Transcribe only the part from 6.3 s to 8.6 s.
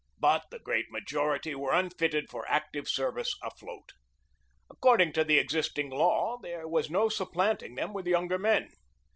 there was no supplanting them with younger